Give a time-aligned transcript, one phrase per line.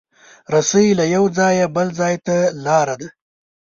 [0.53, 3.09] رسۍ له یو ځایه بل ځای ته لاره ده.